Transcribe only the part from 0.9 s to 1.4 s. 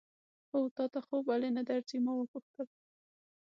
ته خوب